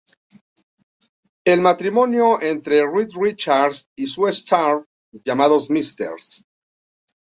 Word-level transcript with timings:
El 1.53 1.61
matrimonio 1.67 2.31
entre 2.41 2.81
Reed 2.89 3.11
Richards 3.19 3.87
y 3.95 4.07
Sue 4.07 4.31
Storm, 4.31 4.85
llamados 5.23 5.69
Mr. 5.69 6.15